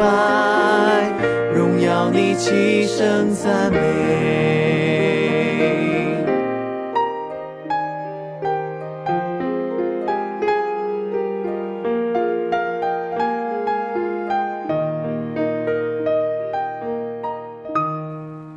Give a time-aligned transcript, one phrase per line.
[0.00, 1.12] 拜，
[1.54, 3.78] 荣耀你，齐声赞美。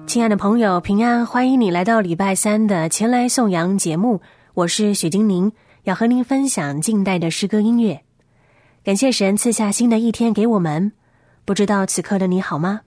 [0.07, 1.25] 亲爱的朋友，平安！
[1.25, 4.21] 欢迎你来到礼拜三的前来颂扬节目，
[4.53, 5.51] 我是许金宁，
[5.83, 7.99] 要和您分享近代的诗歌音乐。
[8.85, 10.93] 感谢神赐下新的一天给我们，
[11.45, 12.79] 不知道此刻的你好吗？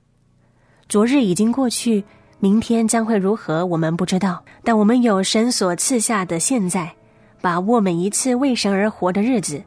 [0.89, 2.03] 昨日已经过去，
[2.39, 4.43] 明天将会如何，我们不知道。
[4.65, 6.91] 但我们有神所赐下的现在，
[7.43, 9.63] 把握每一次为神而活的日子。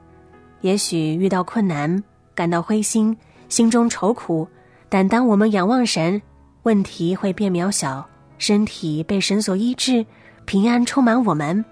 [0.62, 3.16] 也许遇到困难，感到灰心，
[3.48, 4.48] 心中愁苦，
[4.90, 6.20] 但当我们仰望神。
[6.64, 8.04] 问题会变渺小，
[8.40, 10.04] 身体被神所医治，
[10.46, 11.64] 平安充满我们。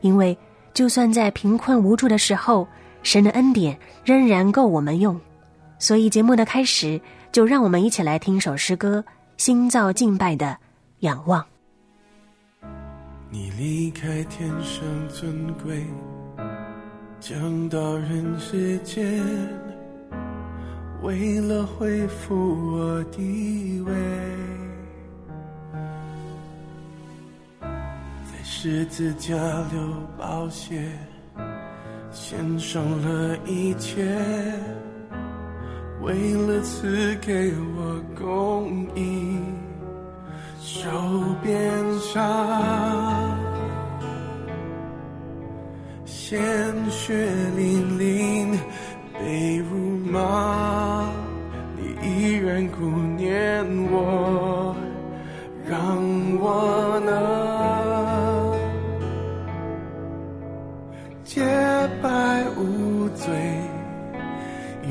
[0.00, 0.36] 因为
[0.74, 2.66] 就算在贫困无助的时候，
[3.04, 5.18] 神的恩典仍然够我们用。
[5.78, 9.04] 所以节目的开始，就让我们一起来听首诗歌
[9.36, 10.56] 《心造敬拜的
[11.00, 11.40] 仰望》。
[13.30, 15.84] 你离开天上尊贵，
[17.20, 19.22] 降到人世间。
[21.02, 22.34] 为了恢复
[22.72, 23.94] 我地位，
[27.60, 29.80] 在十字架流
[30.18, 30.90] 宝血，
[32.10, 34.04] 献上了一切，
[36.00, 39.36] 为了赐给我公义，
[40.60, 40.88] 受
[41.42, 41.60] 鞭
[42.00, 43.36] 伤，
[46.04, 46.38] 鲜
[46.88, 47.12] 血
[47.56, 48.58] 淋淋，
[49.18, 49.76] 被辱
[50.10, 51.10] 骂。
[51.76, 52.86] 你依然顾
[53.16, 54.47] 念我，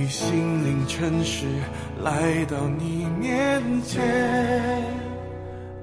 [0.09, 1.45] 心灵诚实
[2.01, 4.01] 来到你面前。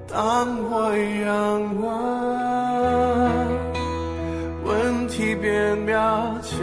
[0.07, 1.89] 当我仰望，
[4.63, 5.91] 问题变渺
[6.41, 6.55] 小；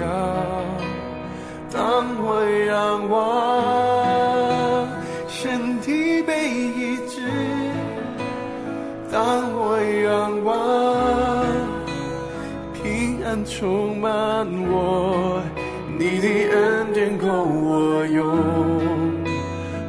[1.71, 4.89] 当我仰望，
[5.29, 7.21] 身体被医治，
[9.13, 9.21] 当
[9.55, 10.55] 我仰望，
[12.83, 15.32] 平安充满我，
[18.03, 18.27] 我用。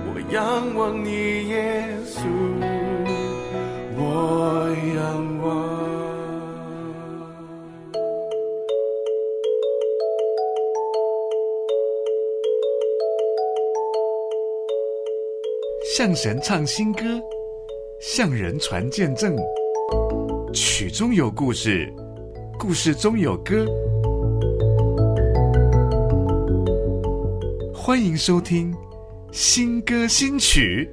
[0.05, 2.19] 我仰望你，耶稣，
[3.97, 5.43] 我仰望。
[15.95, 17.01] 向神唱新歌，
[17.99, 19.35] 向人传见证。
[20.53, 21.91] 曲中有故事，
[22.59, 23.65] 故事中有歌。
[27.85, 28.73] 欢迎收听
[29.33, 30.89] 新歌新曲。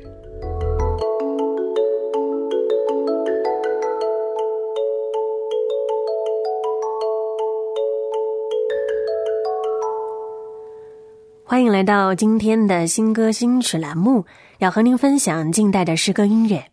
[11.45, 14.27] 欢迎来到今天的新歌新曲栏目，
[14.59, 16.73] 要和您分享近代的诗歌音乐。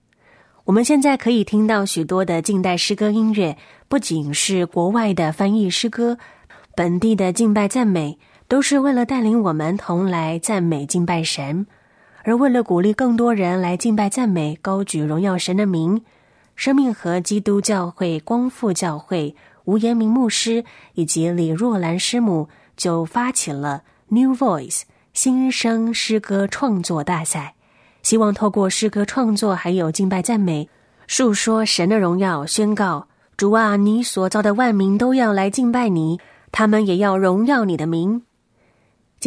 [0.63, 3.55] 我们现在可以听到许多的近代诗歌音乐，
[3.87, 6.17] 不仅是国外的翻译诗歌，
[6.75, 8.17] 本地的敬拜赞美，
[8.47, 11.65] 都是为了带领我们同来赞美敬拜神。
[12.23, 16.01] 而为了鼓励更多人来敬拜赞美、高举荣耀神的名，
[16.55, 20.65] 生命和基督教会光复教会吴延明牧师
[20.95, 23.83] 以及李若兰师母就发起了。
[24.09, 24.83] New Voice
[25.13, 27.55] 新生诗歌创作大赛，
[28.03, 30.69] 希望透过诗歌创作还有敬拜赞美，
[31.07, 36.19] 述说神的荣耀，宣告主啊，你所造的万民都要来敬拜你，
[36.51, 38.23] 他们也要荣耀你的名。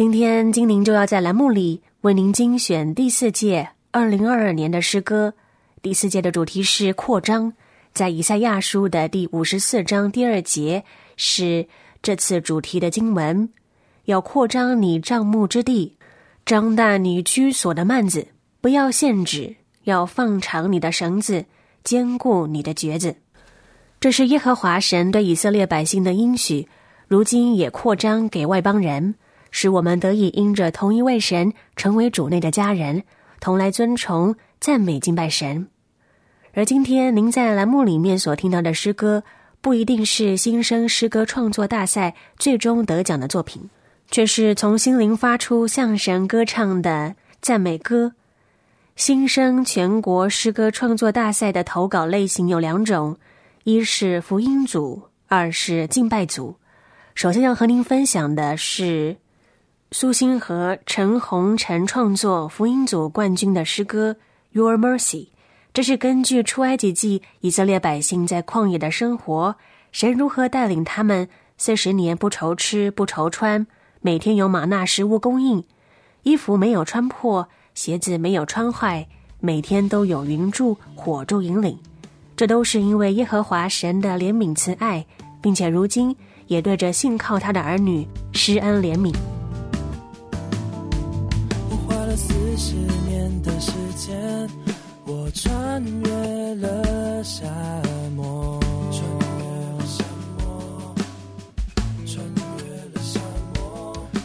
[0.01, 5.35] 今天精灵就要在栏目里为您精选第四届二零二二年的诗歌，
[5.83, 7.53] 第四届的主题是扩张，
[7.93, 10.83] 在以赛亚书的第五十四章第二节
[11.17, 11.67] 是
[12.01, 13.47] 这次主题的经文：
[14.05, 15.95] 要扩张你帐幕之地，
[16.47, 18.25] 张大你居所的幔子，
[18.59, 21.45] 不要限制，要放长你的绳子，
[21.83, 23.17] 坚固你的橛子。
[23.99, 26.67] 这是耶和华神对以色列百姓的应许，
[27.07, 29.13] 如今也扩张给外邦人，
[29.51, 33.03] 使我们得以因着同一位神，成为主内的家人，
[33.39, 35.67] 同来尊崇、赞美、敬拜神。
[36.53, 39.23] 而今天您在栏目里面所听到的诗歌，
[39.61, 43.69] 不一定是新生诗歌创作大赛最终得奖的作品，
[44.09, 48.13] 却是从心灵发出向神歌唱的赞美歌。
[48.97, 53.17] 新生全国诗歌创作大赛的投稿类型有两种，
[53.63, 56.57] 一是福音组，二是敬拜组。
[57.15, 59.15] 首先要和您分享的是
[59.93, 64.13] 苏欣和陈红晨创作福音组冠军的诗歌
[64.53, 65.25] 《Your Mercy》。
[65.73, 69.53] 这是根据出埃及记以色列百姓在旷野的生活，
[69.91, 71.27] 神如何带领他们
[71.57, 73.67] 四十年不愁吃不愁穿，
[73.99, 75.61] 每天有玛纳食物供应，
[76.23, 79.05] 衣服没有穿破，鞋子没有穿坏，
[79.41, 81.77] 每天都有云柱火柱引领。
[82.37, 85.05] 这都是因为耶和华神的怜悯慈爱，
[85.41, 86.15] 并且如今
[86.47, 89.13] 也对着信靠他的儿女施恩怜悯。
[92.61, 92.75] 十
[93.09, 94.47] 年的时间。
[95.07, 97.43] 我穿越了沙
[98.15, 98.59] 漠，
[98.91, 99.03] 穿
[99.39, 99.45] 越
[99.77, 100.03] 了沙
[100.37, 100.93] 漠，
[102.05, 102.23] 穿
[102.59, 102.63] 越
[102.93, 103.19] 了沙
[103.55, 103.59] 漠。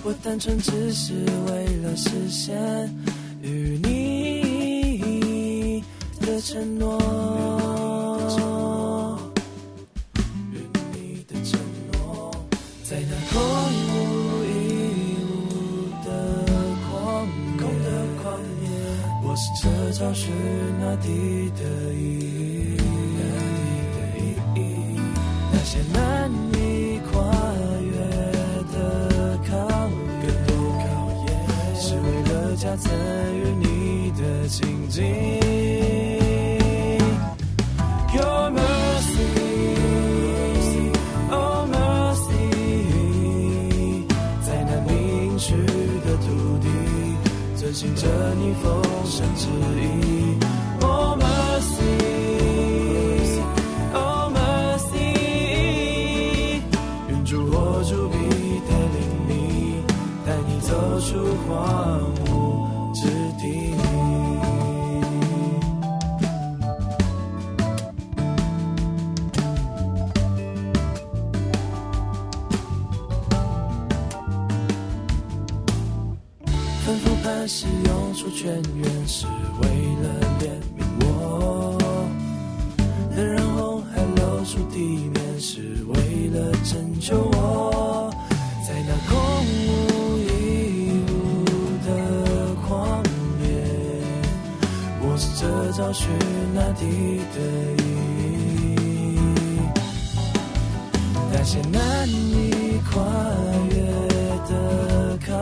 [0.04, 1.14] 我单纯只是
[1.46, 2.54] 为了实现
[3.40, 5.82] 与你
[6.20, 6.98] 的承诺，
[19.98, 20.30] 找寻。
[20.78, 21.64] 那地的
[21.94, 22.76] 意
[24.54, 25.00] 义，
[25.50, 27.14] 那些难以跨
[27.80, 27.96] 越
[28.72, 29.50] 的考
[31.26, 31.28] 验，
[31.74, 32.92] 是为了加增
[33.34, 36.15] 与你的亲近。
[95.86, 96.08] 消失
[96.52, 96.84] 那地
[97.32, 97.38] 的
[97.80, 97.84] 意
[98.74, 99.18] 义，
[101.32, 103.04] 那些难以跨
[103.70, 103.76] 越
[104.48, 105.32] 的考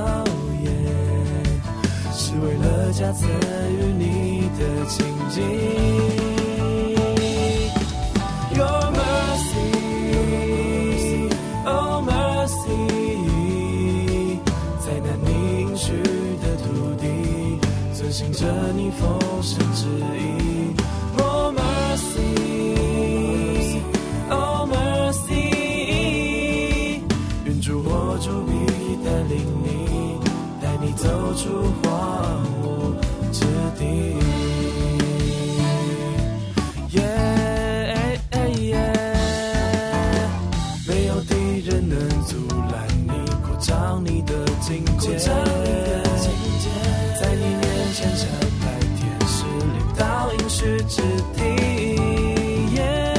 [0.62, 0.66] 验，
[2.12, 2.34] 是。
[2.34, 5.40] 为了加增与你的亲近
[18.14, 19.88] 遵循着你丰盛旨
[20.20, 20.72] 意
[21.18, 22.22] ，Oh mercy,
[24.30, 25.32] oh mercy，
[27.44, 28.52] 愿主我主必
[29.04, 29.66] 带领你，
[30.62, 31.90] 带你走出荒
[32.62, 32.94] 芜
[33.32, 33.44] 之
[33.76, 33.82] 地。
[50.94, 51.42] 肢体
[52.76, 53.16] yeah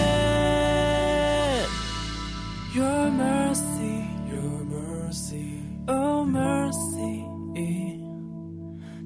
[2.74, 7.25] your mercy your mercy oh mercy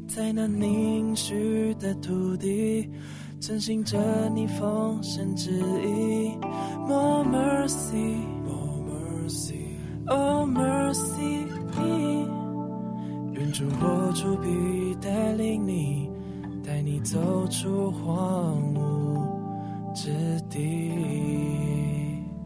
[0.08, 2.88] 在那凝视的土地
[3.40, 3.98] 遵心着
[4.36, 6.38] 你奉神旨意
[6.88, 9.66] more mercy more mercy
[10.10, 11.48] oh mercy
[13.34, 16.09] 愿主我主必带领你
[16.80, 20.10] 带你走出荒芜之
[20.50, 20.94] 地。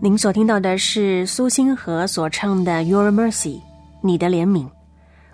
[0.02, 3.58] 您所听到的是苏星河所唱的《Your Mercy》，
[4.02, 4.68] 你的怜悯，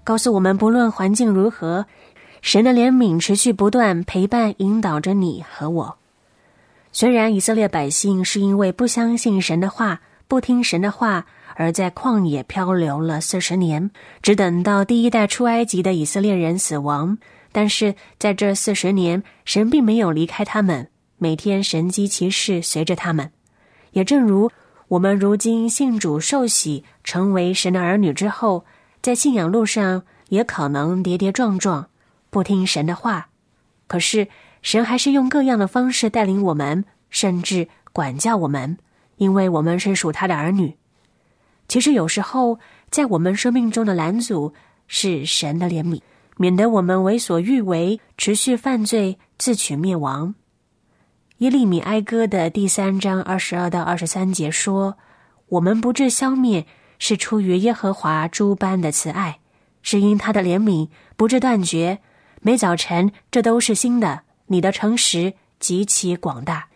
[0.03, 1.85] 告诉我们不论环境如何。
[2.41, 5.97] 神的怜悯持续不断陪伴引导着你和我。
[6.91, 11.25] 虽然以色列百姓是因为不相信神的话、不听神的话，
[11.55, 13.89] 而在旷野漂流了四十年，
[14.21, 17.17] 只等到第一代出埃及的以色列人死亡，
[17.51, 23.31] 但是在这四十年，神并没有离开他们，每天神机骑士随着他们。
[23.91, 24.51] 也正如
[24.87, 28.65] 我们如今信主受洗，成为神的儿女之后，
[29.01, 31.89] 在信仰路上也可能跌跌撞撞，
[32.29, 33.29] 不听神的话。
[33.87, 34.27] 可是
[34.61, 38.77] 神还是用各样的方式带领我们，甚至管教我们，
[39.17, 40.75] 因为我们是属他的儿女。
[41.67, 42.59] 其实有时候，
[42.91, 44.53] 在我们生命中的拦阻
[44.87, 46.01] 是神的怜悯，
[46.41, 50.35] 免得我们为所欲为，持续犯罪，自取灭亡。
[51.39, 54.97] 耶利米哀歌的第三章二十二到二十三节说
[55.49, 56.65] ：“我们不致消灭，
[56.97, 59.39] 是出于耶和华诸般的慈爱，
[59.81, 61.99] 是因他的怜悯不致断绝。
[62.39, 64.21] 每早晨，这都是新的。
[64.47, 66.69] 你的诚实极其广大。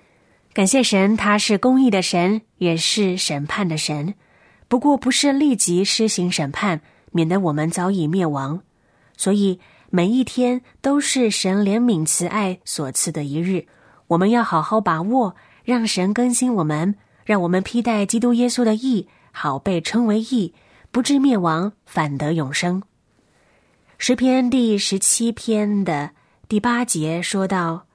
[0.53, 4.13] 感谢神，他是公义的神，也是审判的神。
[4.67, 6.81] 不过，不是立即施行审判，
[7.13, 8.61] 免得我们早已灭亡。
[9.17, 13.65] 所以，每一天都是神怜悯慈爱所赐的一日。”
[14.07, 20.53] 我们要好好把握，让神更新我们，让我们披戴基督耶稣的义，好被称为义，
[20.91, 22.83] 不至灭亡，反得永生。
[23.97, 26.11] 诗篇第十七篇的
[26.47, 27.85] 第八节说道：“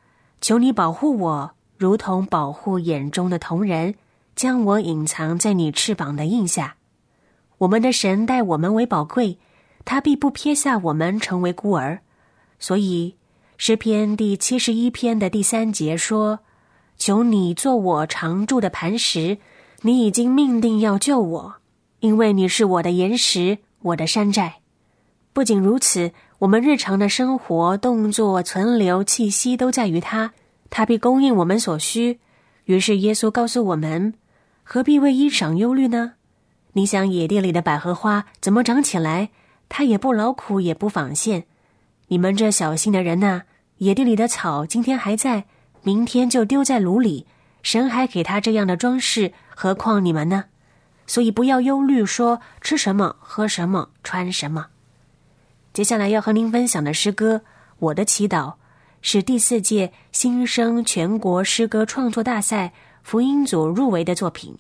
[0.41, 3.95] 求你保护我，如同保护眼中的瞳人，
[4.35, 6.77] 将我隐藏在你翅膀的印下。
[7.59, 9.39] 我们的神待我们为宝贵，
[9.89, 12.01] 他必不撇下我们成为孤儿，
[12.59, 13.15] 所以。”
[13.57, 16.41] 诗篇第七十一篇的第三节说
[16.99, 19.39] ：“求你做我常住的磐石，
[19.81, 21.55] 你已经命定要救我，
[22.01, 24.61] 因为你是我的岩石，我的山寨。
[25.33, 30.35] 不仅如此，我们日常的生活、动作、存留、气息都在于他，
[30.69, 32.21] 他必供应我们所需。
[32.67, 34.15] 于是耶稣告诉我们：
[34.63, 36.13] 何必为衣裳忧虑呢？
[36.75, 39.31] 你想野地里的百合花怎么长起来？
[39.69, 41.45] 他也不劳苦，也不纺线。
[42.09, 43.43] 你们这小心的人呐！
[43.79, 45.45] 野地里的草今天还在，
[45.83, 47.27] 明天就丢在炉里。
[47.63, 50.47] 神还给他这样的装饰，何况你们呢？
[51.07, 54.67] 所以不要忧虑，说吃什么、喝什么、穿什么。
[55.73, 57.37] 接下来要和您分享的诗歌
[57.79, 58.47] 《我的祈祷》，
[59.01, 62.73] 是第四届新生全国诗歌创作大赛
[63.03, 64.57] 福音组入围的作品，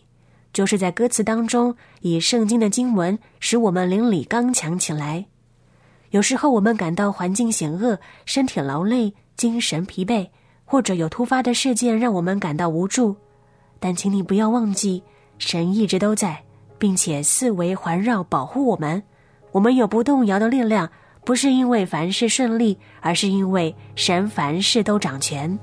[0.52, 5.26] 就是在歌词当中以圣经的经文使我们邻里刚强起来。
[6.10, 10.28] 有时候我们感到环境险恶，身体劳累，精神疲惫，
[10.64, 13.14] 或者有突发的事件让我们感到无助。
[13.78, 15.02] 但请你不要忘记，
[15.38, 16.42] 神一直都在，
[16.78, 19.02] 并且四围环绕保护我们。
[19.52, 20.90] 我们有不动摇的力量，
[21.24, 25.58] 不是因为凡事顺利，而是因为神凡事都掌权。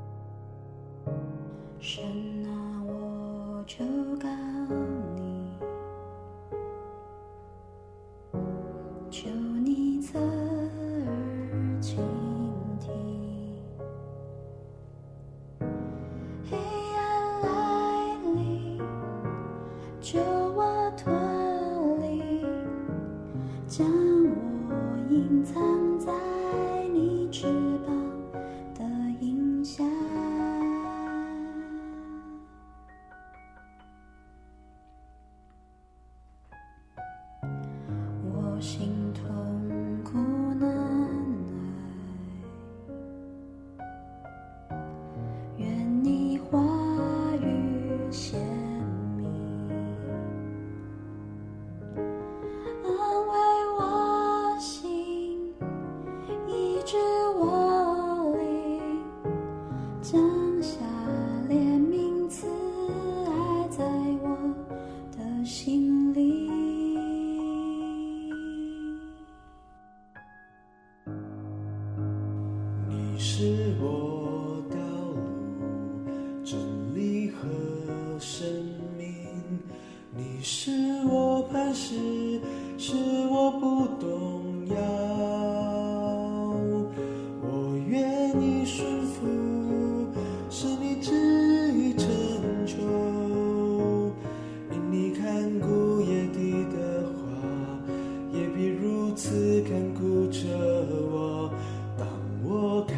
[100.56, 101.52] 着我。
[101.98, 102.08] 当
[102.44, 102.94] 我开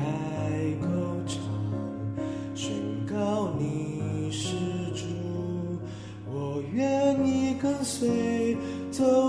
[0.82, 0.88] 口
[1.26, 1.42] 唱，
[2.56, 2.74] 宣
[3.06, 4.56] 告你是
[4.94, 5.06] 主，
[6.32, 8.56] 我愿意跟随
[8.92, 9.26] 走。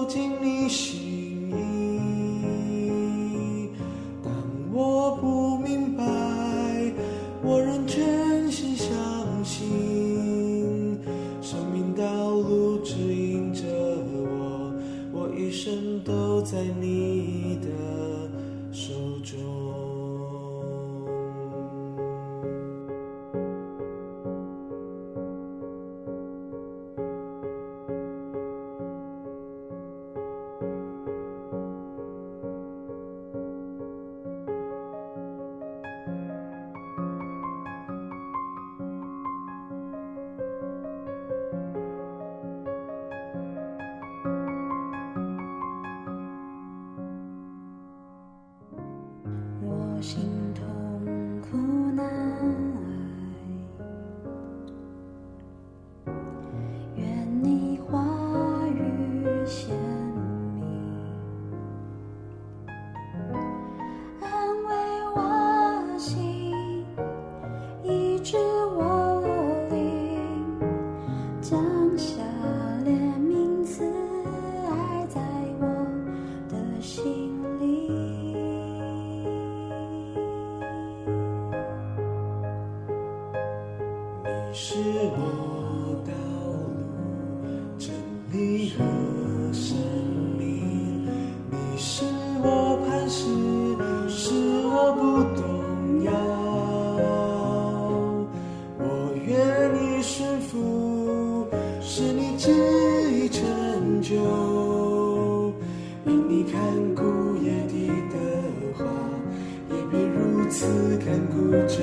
[111.09, 111.83] 眷顾着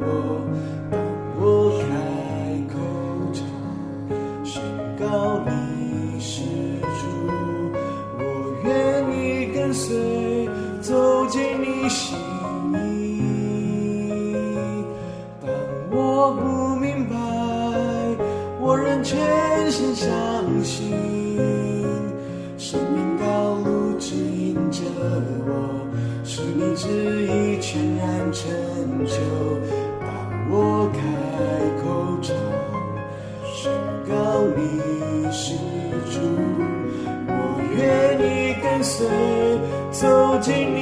[0.00, 0.55] 我。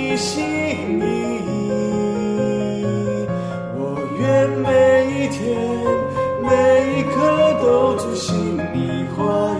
[0.04, 0.44] 你心
[1.00, 1.02] 意。
[3.74, 4.68] 我愿每
[5.06, 5.42] 一天、
[6.42, 6.50] 每
[6.92, 7.14] 一刻
[7.62, 9.53] 都遵行你话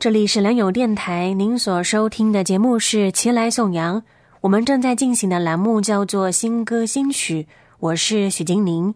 [0.00, 4.00] 这里是良友电台，您所收听的节目是《齐来颂扬》，
[4.40, 7.48] 我们正在进行的栏目叫做“新歌新曲”，
[7.80, 8.94] 我是许金宁。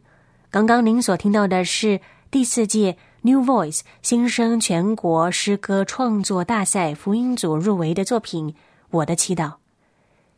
[0.49, 8.51] 刚刚您所听到的是第四届 New Voice 新生全国诗歌创作大赛福音组入围的作品
[8.91, 9.47] 《我的祈祷》。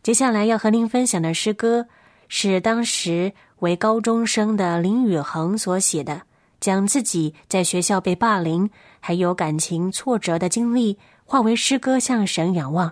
[0.03, 1.88] 接下来要和您分享的诗歌
[2.29, 6.22] 是当时为高中生的林宇恒所写的，
[6.64, 10.96] 将自己在学校被霸凌还有感情挫折的经历
[11.27, 12.90] 化为诗歌，向神仰望。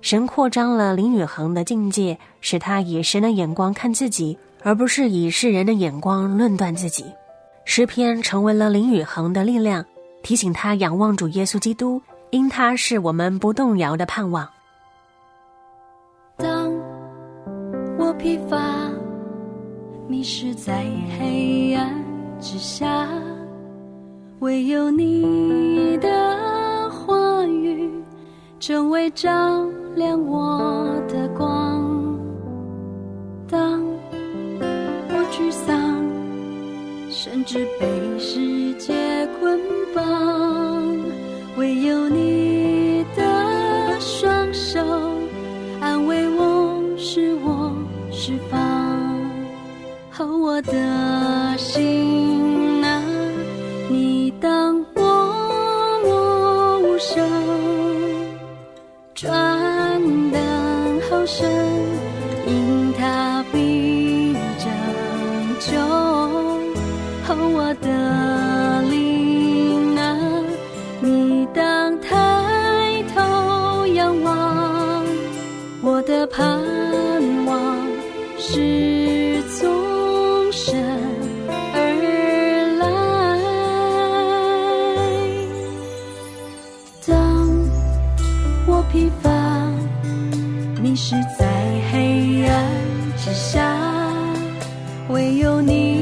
[0.00, 7.04] 神扩张了林宇恒的境界，使他以神的眼光看自己，而不是以世人的眼光论断自己。
[7.64, 9.84] 诗篇成为了林宇恒的力量，
[10.24, 14.48] 提醒他仰望主耶稣基督，因他是我们不动摇的盼望。
[16.36, 16.72] 当
[18.00, 18.90] 我疲乏，
[20.08, 20.84] 迷失在
[21.16, 22.04] 黑暗
[22.40, 23.08] 之下，
[24.40, 26.08] 唯有你的
[26.90, 27.90] 话语
[28.60, 32.18] 成为照亮我的光。
[33.48, 33.82] 当
[35.08, 36.04] 我沮丧，
[37.10, 38.94] 甚至被世界
[39.40, 39.58] 捆
[39.94, 40.04] 绑，
[95.16, 95.95] 唯有你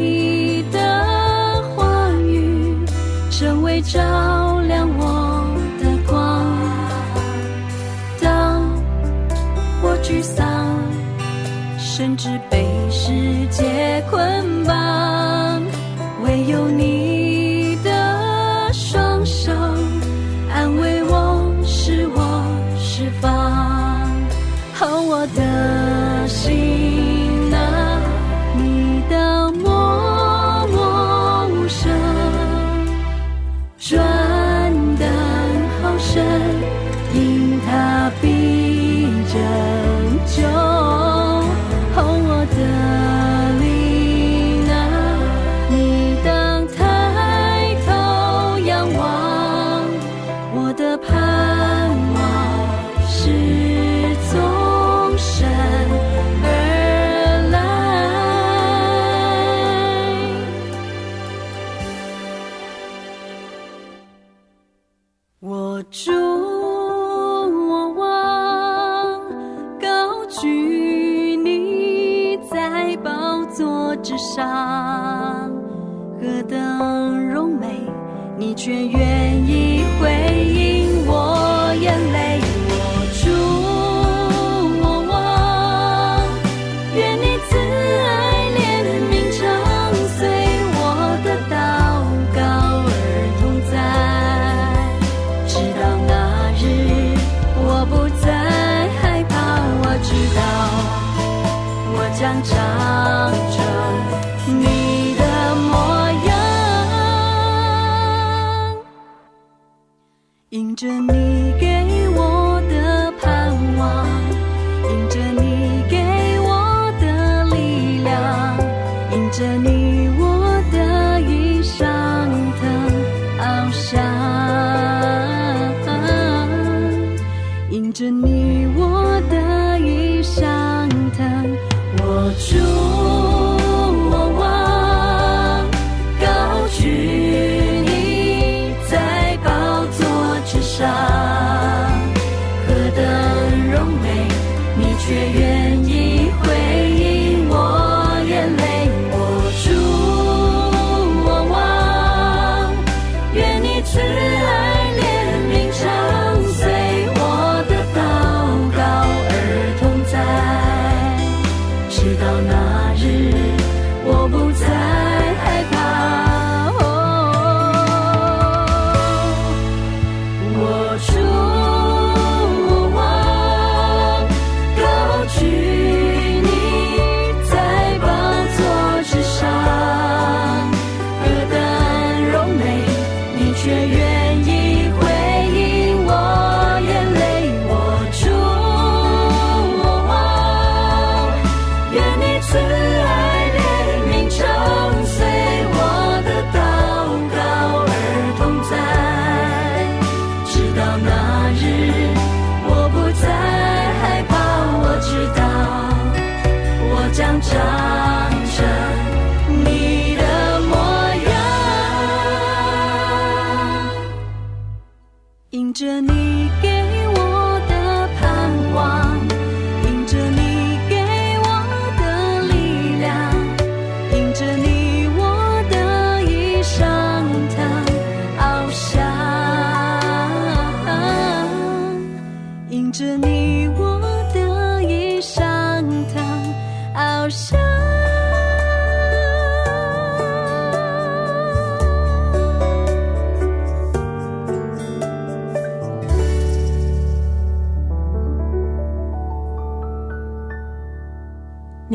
[110.54, 111.83] 迎着你给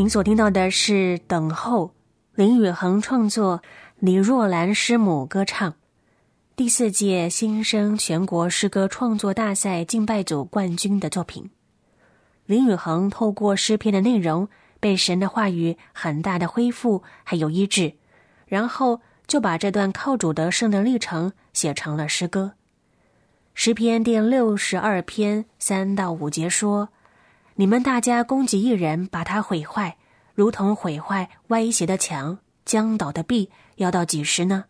[0.09, 1.87] 所听到的是《等候》，
[2.33, 3.61] 林宇恒创作，
[3.99, 5.75] 李若兰师母歌唱，
[6.55, 11.51] 第四届新生全国诗歌创作大赛敬拜组冠军的作品。
[12.47, 14.47] 林宇恒透过诗篇的内容，
[14.79, 17.93] 被神的话语很大的恢复还有医治，
[18.47, 22.53] 然后就把这段靠主得胜的历程写成了诗歌。
[23.53, 26.89] 诗篇第六十二篇三到五节说。
[27.59, 29.97] 你们大家攻击一人，把他毁坏，
[30.33, 34.63] 如同毁坏歪斜的墙、将倒的壁，要到几时呢？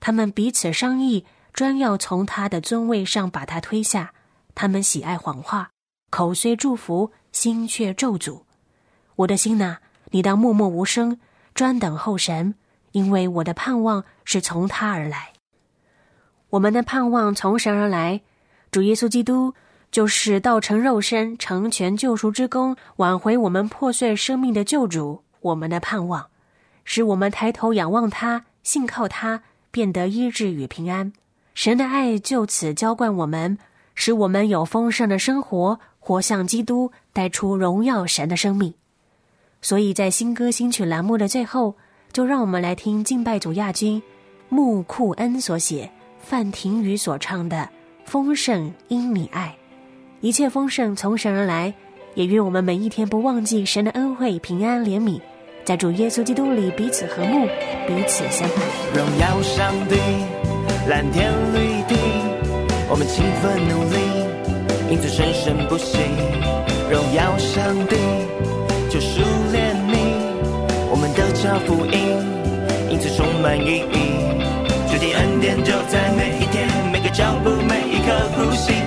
[0.00, 4.12] 他们彼此商议，专要从他的尊位上把他推下。
[4.52, 5.70] 他们喜爱谎话，
[6.10, 8.42] 口虽祝福，心却咒诅。
[9.14, 9.76] 我的心呐，
[10.10, 11.20] 你当默默无声，
[11.54, 12.56] 专等候神，
[12.90, 15.34] 因为我的盼望是从他而来。
[16.50, 18.22] 我们的盼望从神而来，
[18.72, 19.54] 主耶稣基督
[19.94, 25.22] 就是道成肉身、成全救赎之功、挽回我们破碎生命的救主。
[25.40, 26.26] 我们的盼望，
[26.84, 31.12] 使我们抬头仰望他，信靠他，变得医治与平安。
[31.54, 33.56] 神的爱就此浇灌我们，
[33.94, 38.74] 使我们有丰盛的生活，活像基督，带出荣耀神的生命。
[39.62, 41.76] 所以在新歌新曲栏目的最后，
[42.12, 44.02] 就让我们来听敬拜主亚军
[44.48, 45.88] 穆库恩所写、
[46.20, 47.58] 范廷宇所唱的
[48.04, 49.56] 《丰盛因你爱》，
[50.24, 51.74] 一切丰盛从神而来，
[52.14, 55.20] 也愿我们每一天不忘记神的恩惠、平安、怜悯。
[55.66, 57.46] 在主耶稣基督里彼此和睦，
[57.86, 58.54] 彼此相爱。
[58.96, 59.96] 荣耀上帝，
[60.88, 61.94] 蓝天绿地，
[62.88, 64.00] 我们勤奋努力，
[64.90, 65.98] 因此生生不息。
[66.90, 67.94] 荣耀上帝，
[68.88, 69.20] 救赎
[69.52, 69.92] 怜悯，
[70.90, 72.00] 我们得着福音，
[72.90, 74.24] 因此充满意义。
[74.88, 76.03] 主的恩典就在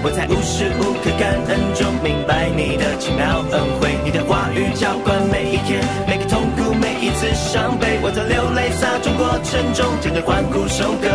[0.08, 11.10] 我在无时无刻感恩中明白你的奇妙恩惠，你的话语浇灌每一天，每个痛苦，每一次伤悲，我在流泪撒种过程中，整个欢呼收割。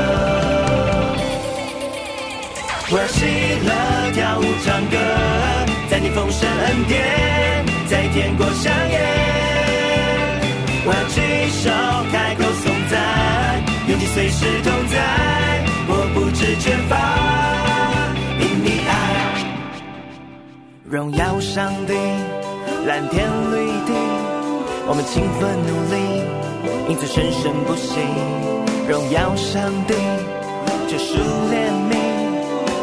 [2.91, 3.25] 我要喜
[3.65, 3.73] 乐
[4.13, 4.99] 跳舞唱歌，
[5.89, 9.32] 在你丰盛恩典，在天国相验。
[20.93, 21.95] 荣耀上帝，
[22.85, 23.95] 蓝天绿地，
[24.87, 25.97] 我们勤奋努力，
[26.87, 27.97] 因此生生不息。
[28.87, 29.95] 荣耀上帝，
[30.87, 31.17] 救赎
[31.49, 31.97] 怜悯，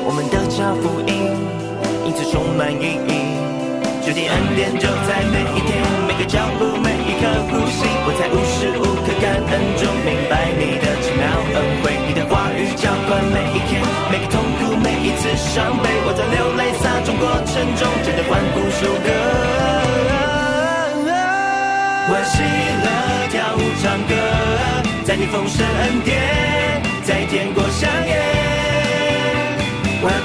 [0.08, 1.38] 我们得着福音，
[2.04, 3.38] 因此充满意义。
[4.02, 7.99] 主的恩典就在每一天，每个脚步，每一刻呼吸。
[8.10, 15.86] 我在无时无刻感恩中明白你的奇妙恩惠，你的话语浇灌每一天，每个痛苦，每一次伤悲。
[16.08, 19.14] 我在流泪撒种过程中，真的欢呼收割。
[22.10, 22.42] 我要喜
[22.82, 22.90] 乐
[23.30, 24.18] 跳舞唱歌，
[25.06, 28.18] 在你丰盛恩典，在天国相验。
[30.02, 30.18] 我要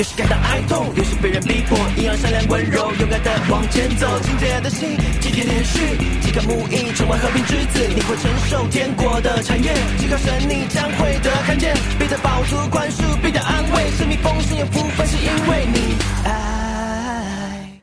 [0.00, 4.06] 有时感到哀痛，有时被人逼迫，一样善良温柔，勇敢的往前走。
[4.20, 5.78] 清洁的心，季节连续，
[6.22, 9.70] 几个木印，成为和平之子，你会承受天国的产业。
[10.00, 17.80] 依靠神，你将会得看见，必得饱足宽恕，必得安慰，生命丰盛有福分，是因为你爱。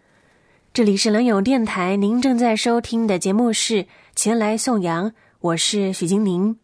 [0.74, 3.84] 这里是冷友电台，您正在收听的节目是
[4.16, 6.58] 《前来颂扬》，我是许金宁。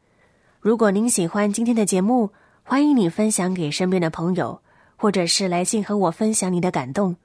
[0.59, 2.31] 如果您喜欢今天的节目，
[2.63, 4.59] 欢迎你分享给身边的朋友，
[5.03, 7.17] 或者是来信和我分享你的感动。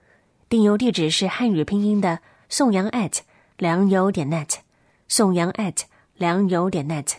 [0.49, 3.21] 订邮地址是汉语拼音的宋阳 at
[3.57, 4.57] 良友点 net，
[5.07, 5.83] 宋阳 at
[6.17, 7.19] 良友点 net。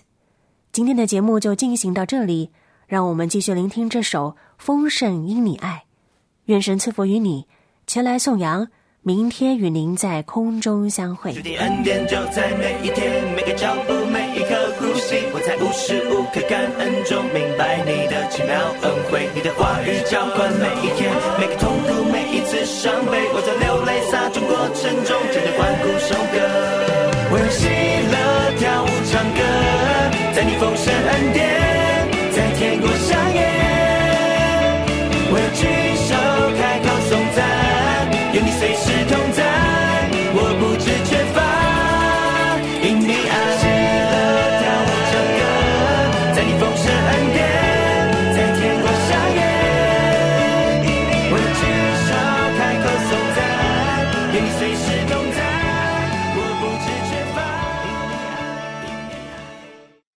[0.73, 2.51] 今天的节目就进行到这里，
[2.87, 5.85] 让我们继续聆听这首《丰盛因你爱》，
[6.47, 7.47] 愿神赐福于你，
[7.87, 8.67] 前来颂扬。
[9.01, 11.39] 明天与您在空中相会主。
[11.41, 15.23] 的恩典就在每一天，每个脚步，每一刻呼吸。
[15.31, 21.07] 我在无时无刻感恩中明白你的奇妙恩惠，你的话语浇灌每一天，
[21.39, 23.23] 每个痛苦，每一次伤悲。
[23.31, 26.43] 我在流泪洒种过程中，真的欢呼收割。
[27.31, 27.71] 我用喜
[28.03, 28.19] 乐
[28.59, 29.39] 跳舞唱歌，
[30.35, 31.47] 在你丰盛恩典，